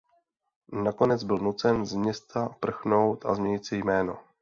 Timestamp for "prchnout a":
2.59-3.35